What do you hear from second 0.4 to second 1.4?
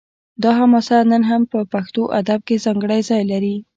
دا حماسه نن